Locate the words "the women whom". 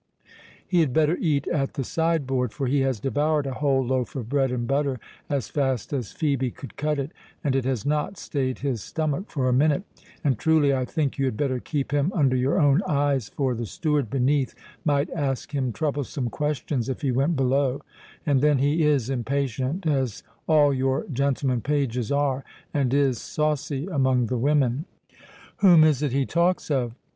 24.25-25.83